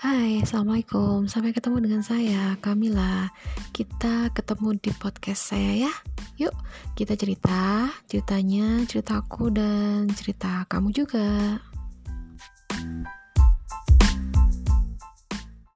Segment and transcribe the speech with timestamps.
[0.00, 1.28] Hai, Assalamualaikum.
[1.28, 3.28] Sampai ketemu dengan saya, Kamila.
[3.68, 5.92] Kita ketemu di podcast saya ya.
[6.40, 6.56] Yuk,
[6.96, 11.60] kita cerita Ceritanya, ceritaku dan cerita kamu juga.